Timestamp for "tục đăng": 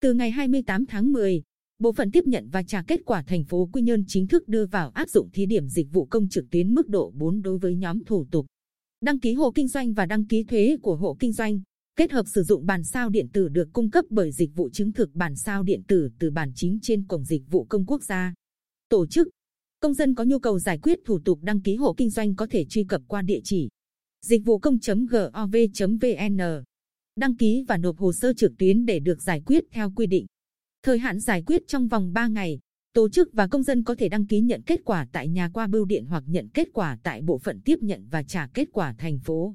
8.30-9.20, 21.24-21.60